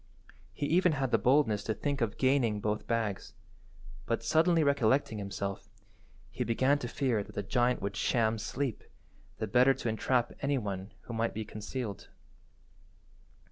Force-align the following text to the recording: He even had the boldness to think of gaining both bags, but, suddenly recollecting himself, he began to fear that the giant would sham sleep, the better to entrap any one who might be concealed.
He 0.51 0.65
even 0.65 0.93
had 0.93 1.11
the 1.11 1.19
boldness 1.19 1.63
to 1.65 1.75
think 1.75 2.01
of 2.01 2.17
gaining 2.17 2.59
both 2.59 2.87
bags, 2.87 3.33
but, 4.07 4.23
suddenly 4.23 4.63
recollecting 4.63 5.19
himself, 5.19 5.69
he 6.31 6.43
began 6.43 6.79
to 6.79 6.87
fear 6.87 7.21
that 7.23 7.35
the 7.35 7.43
giant 7.43 7.83
would 7.83 7.95
sham 7.95 8.39
sleep, 8.39 8.83
the 9.37 9.45
better 9.45 9.75
to 9.75 9.89
entrap 9.89 10.33
any 10.41 10.57
one 10.57 10.91
who 11.01 11.13
might 11.13 11.35
be 11.35 11.45
concealed. 11.45 12.07